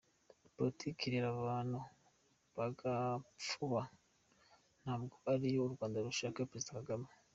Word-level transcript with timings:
Politiki 0.55 1.01
irera 1.05 1.29
abantu 1.39 1.79
bagapfuba 2.57 3.81
ntabwo 4.81 5.15
ariyo 5.33 5.61
u 5.65 5.73
Rwanda 5.73 5.97
rushaka– 6.07 6.39
Perezida 6.49 6.77
Kagame. 6.79 7.07